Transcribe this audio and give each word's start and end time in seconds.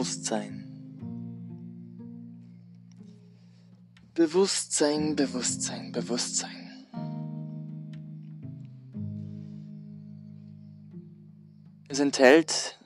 Bewusstsein. 0.00 0.64
Bewusstsein, 4.14 5.14
Bewusstsein, 5.14 5.92
Bewusstsein. 5.92 6.86
Es 11.88 11.98
enthält 11.98 12.80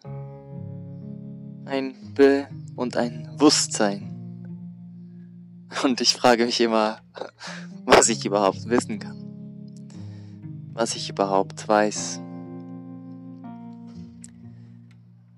ein 1.66 1.94
Be 2.14 2.48
und 2.74 2.96
ein 2.96 3.30
Wusstsein. 3.38 4.10
Und 5.84 6.00
ich 6.00 6.14
frage 6.14 6.46
mich 6.46 6.60
immer, 6.60 6.98
was 7.84 8.08
ich 8.08 8.26
überhaupt 8.26 8.68
wissen 8.68 8.98
kann. 8.98 9.22
Was 10.72 10.96
ich 10.96 11.10
überhaupt 11.10 11.68
weiß. 11.68 12.20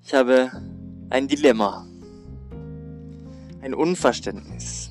Ich 0.02 0.14
habe 0.14 0.50
ein 1.10 1.28
Dilemma. 1.28 1.86
Ein 3.60 3.74
Unverständnis. 3.74 4.90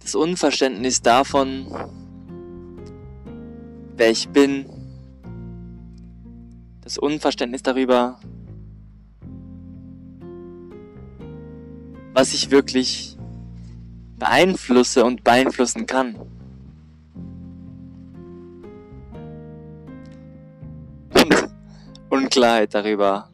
Das 0.00 0.14
Unverständnis 0.14 1.02
davon, 1.02 1.66
wer 3.96 4.10
ich 4.10 4.28
bin. 4.28 4.66
Das 6.80 6.96
Unverständnis 6.96 7.62
darüber, 7.62 8.18
was 12.14 12.32
ich 12.32 12.50
wirklich 12.50 13.18
beeinflusse 14.18 15.04
und 15.04 15.22
beeinflussen 15.22 15.86
kann. 15.86 16.14
Und 21.12 21.48
Unklarheit 22.08 22.74
darüber, 22.74 23.28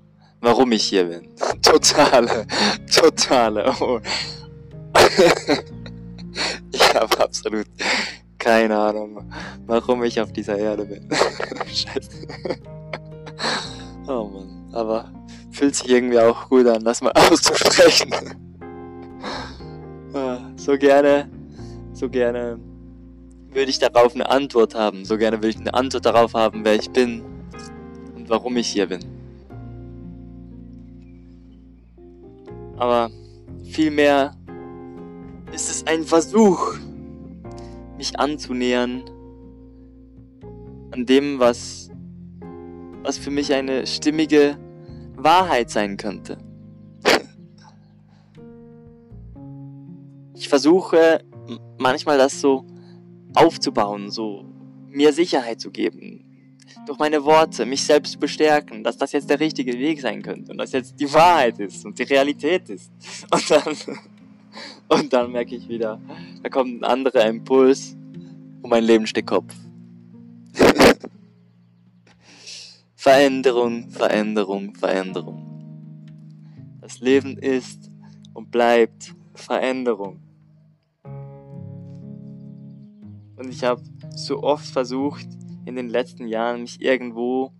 warum 0.44 0.72
ich 0.72 0.84
hier 0.84 1.04
bin. 1.04 1.28
Totale, 1.62 2.46
totale. 2.92 3.74
Oh. 3.80 4.00
ich 6.72 6.94
habe 6.94 7.18
absolut 7.18 7.66
keine 8.38 8.78
Ahnung, 8.78 9.24
warum 9.66 10.04
ich 10.04 10.20
auf 10.20 10.30
dieser 10.32 10.58
Erde 10.58 10.84
bin. 10.84 11.08
Scheiße. 11.66 12.10
Oh 14.06 14.24
Mann, 14.24 14.68
aber 14.72 15.10
fühlt 15.50 15.74
sich 15.74 15.88
irgendwie 15.88 16.18
auch 16.18 16.50
gut 16.50 16.66
an, 16.66 16.84
das 16.84 17.00
mal 17.00 17.12
auszusprechen. 17.12 18.12
Ah, 20.12 20.38
so 20.56 20.76
gerne, 20.76 21.30
so 21.94 22.10
gerne 22.10 22.58
würde 23.50 23.70
ich 23.70 23.78
darauf 23.78 24.14
eine 24.14 24.28
Antwort 24.28 24.74
haben. 24.74 25.06
So 25.06 25.16
gerne 25.16 25.38
würde 25.38 25.48
ich 25.48 25.56
eine 25.56 25.72
Antwort 25.72 26.04
darauf 26.04 26.34
haben, 26.34 26.64
wer 26.64 26.74
ich 26.74 26.90
bin 26.90 27.22
und 28.14 28.28
warum 28.28 28.56
ich 28.58 28.68
hier 28.68 28.88
bin. 28.88 29.13
Aber 32.77 33.11
vielmehr 33.64 34.36
ist 35.53 35.70
es 35.70 35.86
ein 35.86 36.05
Versuch, 36.05 36.75
mich 37.97 38.19
anzunähern 38.19 39.05
an 40.91 41.06
dem, 41.06 41.39
was, 41.39 41.91
was 43.02 43.19
für 43.19 43.30
mich 43.30 43.52
eine 43.52 43.86
stimmige 43.86 44.58
Wahrheit 45.17 45.70
sein 45.70 45.97
könnte. 45.97 46.39
Ich 50.34 50.48
versuche 50.48 51.25
manchmal 51.78 52.19
das 52.19 52.41
so 52.41 52.67
aufzubauen, 53.34 54.11
so 54.11 54.45
mir 54.89 55.12
Sicherheit 55.12 55.61
zu 55.61 55.70
geben. 55.70 56.13
Durch 56.86 56.98
meine 56.98 57.24
Worte, 57.24 57.64
mich 57.64 57.82
selbst 57.82 58.20
bestärken, 58.20 58.84
dass 58.84 58.96
das 58.96 59.12
jetzt 59.12 59.30
der 59.30 59.40
richtige 59.40 59.72
Weg 59.72 60.00
sein 60.00 60.22
könnte 60.22 60.52
und 60.52 60.58
dass 60.58 60.72
jetzt 60.72 60.98
die 61.00 61.11
Wahrheit 61.12 61.58
ist 61.58 61.84
und 61.84 61.98
die 61.98 62.02
Realität 62.02 62.68
ist. 62.68 62.90
Und 63.30 63.50
dann, 63.50 63.98
und 64.89 65.12
dann 65.12 65.33
merke 65.33 65.56
ich 65.56 65.68
wieder, 65.68 66.00
da 66.42 66.48
kommt 66.48 66.80
ein 66.80 66.84
anderer 66.84 67.27
Impuls 67.27 67.96
und 68.62 68.70
mein 68.70 68.84
Leben 68.84 69.06
steht 69.06 69.27
Kopf. 69.27 69.52
Veränderung, 72.95 73.90
Veränderung, 73.90 74.74
Veränderung. 74.77 75.45
Das 76.80 77.01
Leben 77.01 77.36
ist 77.39 77.90
und 78.33 78.51
bleibt 78.51 79.14
Veränderung. 79.34 80.20
Und 83.36 83.48
ich 83.51 83.64
habe 83.64 83.83
so 84.14 84.42
oft 84.42 84.66
versucht, 84.66 85.27
in 85.64 85.77
den 85.77 85.89
letzten 85.89 86.27
Jahren 86.27 86.63
mich 86.63 86.80
irgendwo 86.80 87.52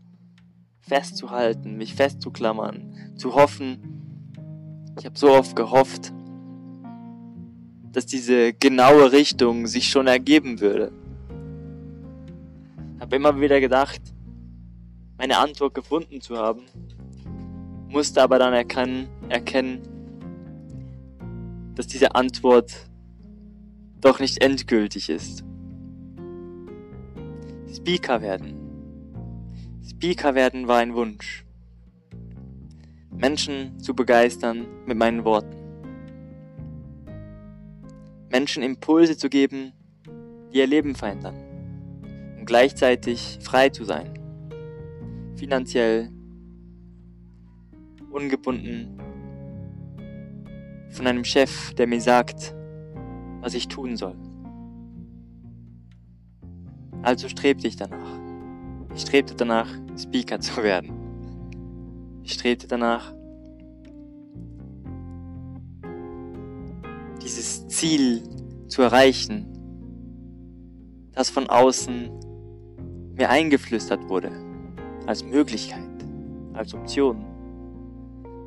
festzuhalten, 0.81 1.77
mich 1.77 1.95
festzuklammern, 1.95 3.15
zu 3.17 3.35
hoffen. 3.35 4.33
Ich 4.99 5.07
habe 5.07 5.19
so 5.19 5.31
oft 5.31 5.57
gehofft, 5.57 6.13
dass 7.93 8.07
diese 8.07 8.53
genaue 8.53 9.13
Richtung 9.13 9.67
sich 9.67 9.89
schon 9.89 10.07
ergeben 10.07 10.61
würde. 10.61 10.93
Habe 13.01 13.17
immer 13.17 13.41
wieder 13.41 13.61
gedacht, 13.61 14.01
meine 15.17 15.39
Antwort 15.39 15.75
gefunden 15.75 16.21
zu 16.21 16.37
haben, 16.37 16.63
musste 17.89 18.23
aber 18.23 18.39
dann 18.39 18.53
erkennen, 18.53 19.09
erkennen, 19.29 19.81
dass 21.75 21.87
diese 21.87 22.15
Antwort 22.15 22.75
doch 24.01 24.21
nicht 24.21 24.43
endgültig 24.43 25.09
ist. 25.09 25.45
Speaker 27.75 28.23
werden. 28.23 28.55
Speaker 29.85 30.37
werden 30.37 30.69
war 30.69 30.79
ein 30.79 30.95
Wunsch. 30.95 31.45
Menschen 33.11 33.81
zu 33.81 33.95
begeistern 33.95 34.67
mit 34.87 34.97
meinen 34.97 35.25
Worten. 35.25 35.57
Menschen 38.31 38.63
Impulse 38.63 39.17
zu 39.17 39.29
geben, 39.29 39.73
die 40.53 40.59
ihr 40.59 40.69
Leben 40.69 40.95
verändern. 40.95 41.35
Und 42.39 42.47
gleichzeitig 42.47 43.39
frei 43.41 43.71
zu 43.71 43.85
sein. 43.85 44.15
Finanziell, 45.37 46.13
ungebunden 48.13 49.01
von 50.91 51.09
einem 51.09 51.25
Chef, 51.25 51.75
der 51.75 51.89
mir 51.89 52.01
sagt, 52.01 52.55
was 53.41 53.55
ich 53.55 53.67
tun 53.67 53.97
soll. 53.97 54.24
Also 57.05 57.29
strebte 57.29 57.69
ich 57.69 57.77
danach. 57.77 58.19
Ich 58.95 59.03
strebte 59.03 59.35
danach, 59.35 59.69
Speaker 59.99 60.41
zu 60.41 60.63
werden. 60.63 60.91
Ich 62.23 62.33
strebte 62.33 62.67
danach, 62.67 63.13
dieses 67.23 67.69
Ziel 67.69 68.23
zu 68.69 68.81
erreichen, 68.81 69.47
das 71.13 71.29
von 71.29 71.47
außen 71.47 72.11
mir 73.17 73.29
eingeflüstert 73.29 74.09
wurde, 74.09 74.33
als 75.07 75.23
Möglichkeit, 75.23 75.85
als 76.55 76.73
Option. 76.73 77.23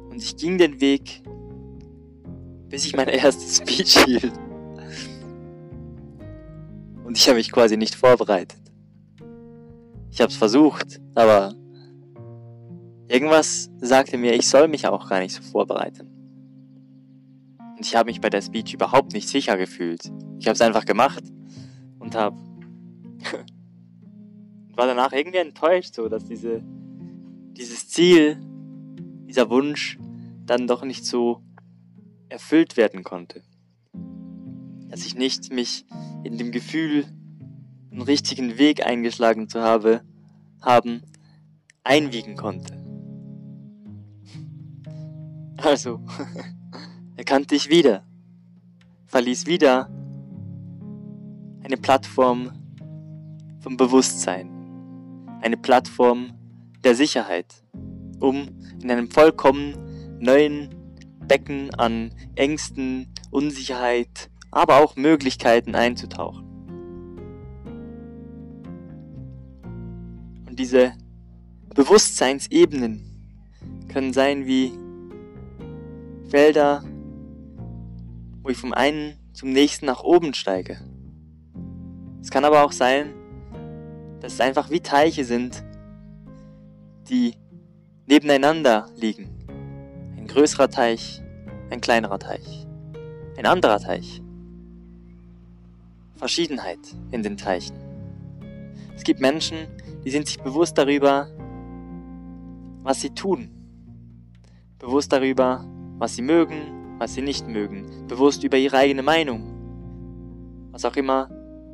Und 0.09 0.17
ich 0.17 0.35
ging 0.35 0.57
den 0.57 0.81
Weg, 0.81 1.21
bis 2.69 2.87
ich 2.87 2.95
mein 2.95 3.07
erstes 3.07 3.57
Speech 3.57 3.99
hielt. 4.03 4.33
Und 7.07 7.17
ich 7.17 7.29
habe 7.29 7.37
mich 7.37 7.53
quasi 7.53 7.77
nicht 7.77 7.95
vorbereitet. 7.95 8.59
Ich 10.11 10.19
habe 10.19 10.29
es 10.29 10.35
versucht, 10.35 10.99
aber 11.15 11.55
irgendwas 13.07 13.69
sagte 13.79 14.17
mir, 14.17 14.33
ich 14.33 14.49
soll 14.49 14.67
mich 14.67 14.85
auch 14.85 15.07
gar 15.07 15.21
nicht 15.21 15.33
so 15.33 15.41
vorbereiten. 15.41 16.09
Und 17.77 17.79
ich 17.79 17.95
habe 17.95 18.07
mich 18.07 18.19
bei 18.19 18.29
der 18.29 18.41
Speech 18.41 18.73
überhaupt 18.73 19.13
nicht 19.13 19.29
sicher 19.29 19.55
gefühlt. 19.55 20.11
Ich 20.37 20.47
habe 20.47 20.55
es 20.55 20.61
einfach 20.61 20.83
gemacht 20.83 21.23
und 21.97 22.13
habe 22.13 22.35
war 24.75 24.85
danach 24.85 25.13
irgendwie 25.13 25.37
enttäuscht, 25.37 25.95
so 25.95 26.09
dass 26.09 26.25
diese 26.25 26.61
dieses 27.53 27.87
Ziel, 27.87 28.37
dieser 29.29 29.49
Wunsch 29.49 29.97
dann 30.45 30.67
doch 30.67 30.83
nicht 30.83 31.05
so 31.05 31.41
erfüllt 32.27 32.75
werden 32.75 33.05
konnte. 33.05 33.43
Dass 34.89 35.05
ich 35.05 35.15
nicht 35.15 35.51
mich 35.51 35.85
in 36.23 36.37
dem 36.37 36.51
Gefühl, 36.51 37.05
einen 37.91 38.01
richtigen 38.01 38.57
Weg 38.57 38.85
eingeschlagen 38.85 39.49
zu 39.49 39.61
habe, 39.61 40.01
haben, 40.61 41.01
einwiegen 41.83 42.35
konnte. 42.35 42.73
Also, 45.57 45.99
erkannte 47.15 47.55
ich 47.55 47.69
wieder, 47.69 48.05
verließ 49.07 49.47
wieder 49.47 49.89
eine 51.63 51.77
Plattform 51.77 52.51
vom 53.59 53.75
Bewusstsein, 53.75 54.49
eine 55.41 55.57
Plattform 55.57 56.33
der 56.83 56.95
Sicherheit, 56.95 57.63
um 58.19 58.49
in 58.81 58.91
einem 58.91 59.09
vollkommen 59.09 60.19
neuen 60.19 60.69
Becken 61.27 61.73
an 61.75 62.11
Ängsten, 62.35 63.13
Unsicherheit, 63.31 64.29
aber 64.51 64.77
auch 64.77 64.95
Möglichkeiten 64.95 65.75
einzutauchen. 65.75 66.45
Und 70.47 70.57
diese 70.57 70.93
Bewusstseinsebenen 71.75 73.03
können 73.87 74.13
sein 74.13 74.45
wie 74.45 74.71
Felder, 76.29 76.83
wo 78.41 78.49
ich 78.49 78.57
vom 78.57 78.73
einen 78.73 79.17
zum 79.33 79.51
nächsten 79.51 79.85
nach 79.85 80.03
oben 80.03 80.33
steige. 80.33 80.79
Es 82.21 82.31
kann 82.31 82.43
aber 82.43 82.63
auch 82.63 82.71
sein, 82.71 83.13
dass 84.19 84.33
es 84.33 84.41
einfach 84.41 84.69
wie 84.69 84.79
Teiche 84.79 85.23
sind, 85.23 85.63
die 87.09 87.35
nebeneinander 88.07 88.87
liegen. 88.95 89.29
Ein 90.17 90.27
größerer 90.27 90.69
Teich, 90.69 91.21
ein 91.69 91.81
kleinerer 91.81 92.19
Teich, 92.19 92.67
ein 93.37 93.45
anderer 93.45 93.79
Teich. 93.79 94.21
Verschiedenheit 96.17 96.79
in 97.11 97.23
den 97.23 97.37
Teichen. 97.37 97.75
Es 98.95 99.03
gibt 99.03 99.19
Menschen, 99.19 99.67
die 100.03 100.09
sind 100.09 100.27
sich 100.27 100.39
bewusst 100.39 100.77
darüber, 100.77 101.27
was 102.83 103.01
sie 103.01 103.11
tun. 103.11 103.49
Bewusst 104.79 105.11
darüber, 105.11 105.65
was 105.97 106.15
sie 106.15 106.21
mögen, 106.21 106.95
was 106.97 107.13
sie 107.13 107.21
nicht 107.21 107.47
mögen. 107.47 108.07
Bewusst 108.07 108.43
über 108.43 108.57
ihre 108.57 108.77
eigene 108.77 109.03
Meinung. 109.03 109.53
Was 110.71 110.85
auch 110.85 110.95
immer 110.95 111.29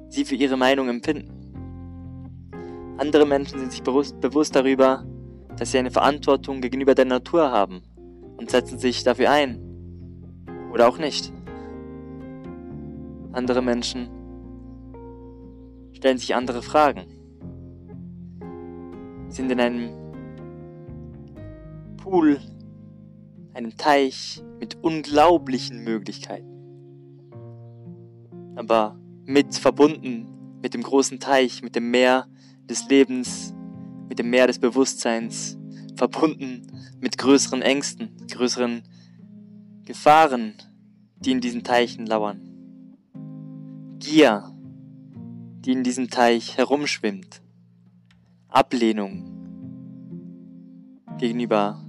sie 0.10 0.26
für 0.26 0.36
ihre 0.36 0.58
Meinung 0.58 0.90
empfinden. 0.90 1.44
Andere 2.98 3.26
Menschen 3.26 3.60
sind 3.60 3.72
sich 3.72 3.84
bewusst, 3.84 4.20
bewusst 4.20 4.56
darüber, 4.56 5.06
dass 5.58 5.72
sie 5.72 5.80
eine 5.80 5.92
Verantwortung 5.92 6.62
gegenüber 6.62 6.96
der 6.96 7.06
Natur 7.06 7.52
haben 7.52 7.82
und 8.38 8.50
setzen 8.50 8.78
sich 8.80 9.04
dafür 9.04 9.32
ein. 9.32 9.60
Oder 10.72 10.88
auch 10.88 10.98
nicht. 10.98 11.32
Andere 13.32 13.62
Menschen 13.62 14.10
stellen 16.04 16.18
sich 16.18 16.36
andere 16.36 16.62
Fragen, 16.62 17.06
sind 19.30 19.50
in 19.50 19.62
einem 19.62 19.90
Pool, 21.96 22.42
einem 23.54 23.78
Teich 23.78 24.44
mit 24.60 24.84
unglaublichen 24.84 25.82
Möglichkeiten, 25.86 27.32
aber 28.58 29.00
mit 29.24 29.56
verbunden 29.56 30.28
mit 30.62 30.74
dem 30.74 30.84
großen 30.84 31.22
Teich, 31.22 31.62
mit 31.62 31.74
dem 31.74 31.90
Meer 31.90 32.28
des 32.70 32.90
Lebens, 32.90 33.54
mit 34.10 34.20
dem 34.20 34.30
Meer 34.30 34.48
des 34.48 34.60
Bewusstseins, 34.60 35.58
verbunden 35.96 36.68
mit 37.00 37.18
größeren 37.18 37.62
Ängsten, 37.62 38.10
größeren 38.30 38.84
Gefahren, 39.86 40.56
die 41.16 41.32
in 41.32 41.40
diesen 41.40 41.64
Teichen 41.64 42.06
lauern. 42.06 42.42
Gier, 44.00 44.53
die 45.66 45.72
in 45.72 45.84
diesem 45.84 46.10
Teich 46.10 46.58
herumschwimmt. 46.58 47.42
Ablehnung 48.50 49.30
gegenüber 51.18 51.82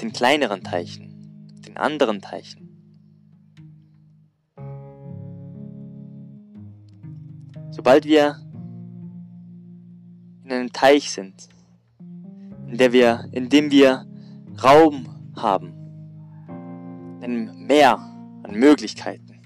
den 0.00 0.12
kleineren 0.12 0.62
Teichen, 0.62 1.48
den 1.66 1.76
anderen 1.76 2.20
Teichen. 2.20 2.66
Sobald 7.70 8.04
wir 8.04 8.36
in 10.44 10.52
einem 10.52 10.72
Teich 10.72 11.10
sind, 11.10 11.48
in, 12.68 12.76
der 12.76 12.92
wir, 12.92 13.28
in 13.32 13.48
dem 13.48 13.70
wir 13.70 14.06
Raum 14.62 15.32
haben, 15.36 15.72
in 17.18 17.24
einem 17.24 17.66
Meer 17.66 17.98
an 18.42 18.54
Möglichkeiten, 18.54 19.40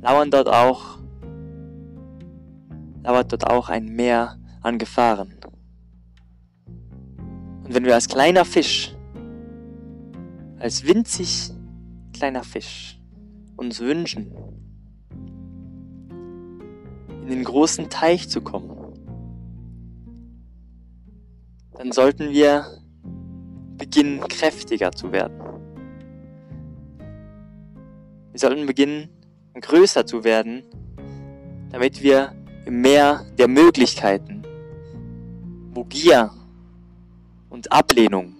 lauern 0.00 0.30
dort 0.30 0.48
auch, 0.48 0.98
lauert 3.06 3.30
dort 3.30 3.48
auch 3.48 3.68
ein 3.68 3.86
Meer 3.86 4.36
an 4.62 4.78
Gefahren. 4.78 5.32
Und 7.62 7.72
wenn 7.72 7.84
wir 7.84 7.94
als 7.94 8.08
kleiner 8.08 8.44
Fisch, 8.44 8.96
als 10.58 10.84
winzig 10.84 11.52
kleiner 12.12 12.42
Fisch 12.42 13.00
uns 13.56 13.78
wünschen, 13.78 14.32
in 17.22 17.28
den 17.28 17.44
großen 17.44 17.88
Teich 17.90 18.28
zu 18.28 18.40
kommen, 18.40 18.76
dann 21.74 21.92
sollten 21.92 22.30
wir 22.30 22.66
beginnen, 23.78 24.18
kräftiger 24.26 24.90
zu 24.90 25.12
werden. 25.12 25.38
Wir 28.32 28.40
sollten 28.40 28.66
beginnen, 28.66 29.10
größer 29.54 30.06
zu 30.06 30.24
werden, 30.24 30.64
damit 31.70 32.02
wir 32.02 32.32
im 32.66 32.80
Meer 32.80 33.24
der 33.38 33.48
Möglichkeiten, 33.48 34.42
wo 35.72 35.84
Gier 35.84 36.32
und 37.48 37.70
Ablehnung 37.72 38.34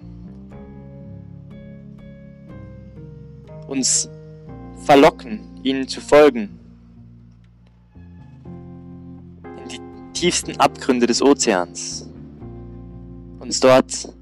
uns 3.68 4.10
verlocken, 4.84 5.40
ihnen 5.62 5.86
zu 5.86 6.00
folgen, 6.00 6.58
in 9.62 9.68
die 9.68 9.80
tiefsten 10.12 10.58
Abgründe 10.58 11.06
des 11.06 11.22
Ozeans, 11.22 12.10
uns 13.38 13.60
dort 13.60 14.12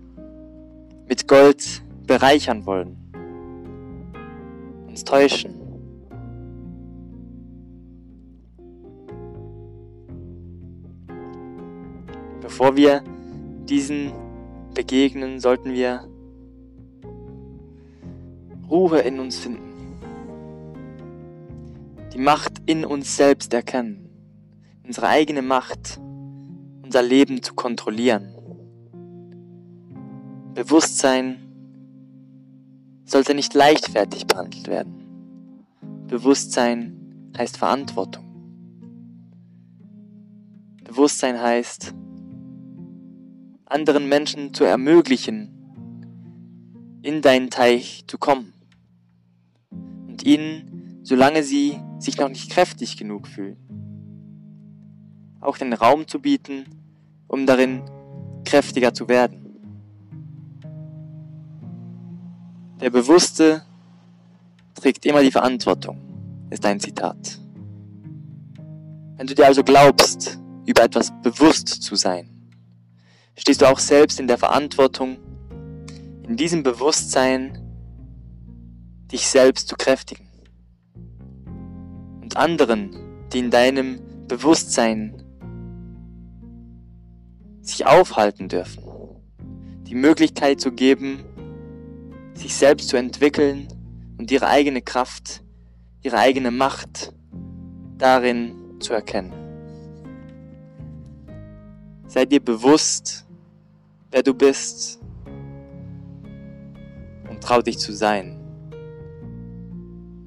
mit 1.08 1.26
Gold 1.26 1.82
bereichern 2.06 2.66
wollen, 2.66 2.96
uns 4.86 5.02
täuschen. 5.02 5.63
Bevor 12.44 12.76
wir 12.76 13.02
diesen 13.66 14.12
begegnen, 14.74 15.40
sollten 15.40 15.72
wir 15.72 16.06
Ruhe 18.68 19.00
in 19.00 19.18
uns 19.18 19.38
finden. 19.38 19.96
Die 22.12 22.18
Macht 22.18 22.60
in 22.66 22.84
uns 22.84 23.16
selbst 23.16 23.54
erkennen. 23.54 24.10
Unsere 24.84 25.08
eigene 25.08 25.40
Macht, 25.40 25.98
unser 26.82 27.00
Leben 27.00 27.42
zu 27.42 27.54
kontrollieren. 27.54 28.34
Bewusstsein 30.52 31.38
sollte 33.06 33.34
nicht 33.34 33.54
leichtfertig 33.54 34.26
behandelt 34.26 34.68
werden. 34.68 34.92
Bewusstsein 36.08 37.32
heißt 37.38 37.56
Verantwortung. 37.56 38.24
Bewusstsein 40.84 41.40
heißt, 41.40 41.94
anderen 43.66 44.08
Menschen 44.08 44.54
zu 44.54 44.64
ermöglichen, 44.64 45.50
in 47.02 47.22
deinen 47.22 47.50
Teich 47.50 48.04
zu 48.06 48.18
kommen. 48.18 48.52
Und 49.70 50.22
ihnen, 50.22 51.00
solange 51.02 51.42
sie 51.42 51.78
sich 51.98 52.18
noch 52.18 52.28
nicht 52.28 52.50
kräftig 52.50 52.96
genug 52.96 53.26
fühlen, 53.26 53.56
auch 55.40 55.58
den 55.58 55.72
Raum 55.72 56.06
zu 56.08 56.20
bieten, 56.20 56.64
um 57.26 57.46
darin 57.46 57.82
kräftiger 58.44 58.94
zu 58.94 59.08
werden. 59.08 59.44
Der 62.80 62.90
Bewusste 62.90 63.62
trägt 64.74 65.06
immer 65.06 65.22
die 65.22 65.30
Verantwortung, 65.30 65.98
ist 66.50 66.64
ein 66.66 66.80
Zitat. 66.80 67.38
Wenn 69.16 69.26
du 69.26 69.34
dir 69.34 69.46
also 69.46 69.62
glaubst, 69.62 70.38
über 70.66 70.82
etwas 70.82 71.12
bewusst 71.22 71.68
zu 71.68 71.94
sein, 71.94 72.33
stehst 73.36 73.62
du 73.62 73.66
auch 73.68 73.78
selbst 73.78 74.20
in 74.20 74.26
der 74.26 74.38
Verantwortung, 74.38 75.18
in 76.26 76.36
diesem 76.36 76.62
Bewusstsein 76.62 77.60
dich 79.12 79.26
selbst 79.26 79.68
zu 79.68 79.76
kräftigen. 79.76 80.28
Und 82.22 82.36
anderen, 82.36 82.90
die 83.32 83.38
in 83.40 83.50
deinem 83.50 84.00
Bewusstsein 84.26 85.22
sich 87.60 87.86
aufhalten 87.86 88.48
dürfen, 88.48 88.82
die 89.86 89.94
Möglichkeit 89.94 90.60
zu 90.60 90.72
geben, 90.72 91.24
sich 92.34 92.54
selbst 92.54 92.88
zu 92.88 92.96
entwickeln 92.96 93.68
und 94.18 94.30
ihre 94.30 94.48
eigene 94.48 94.82
Kraft, 94.82 95.42
ihre 96.02 96.18
eigene 96.18 96.50
Macht 96.50 97.12
darin 97.98 98.80
zu 98.80 98.92
erkennen. 98.92 99.43
Sei 102.06 102.24
dir 102.24 102.40
bewusst, 102.40 103.26
wer 104.10 104.22
du 104.22 104.34
bist 104.34 105.00
und 107.28 107.42
trau 107.42 107.60
dich 107.60 107.78
zu 107.78 107.92
sein, 107.92 108.40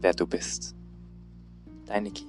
wer 0.01 0.13
du 0.13 0.27
bist. 0.27 0.75
Deine 1.85 2.11
Ki. 2.11 2.26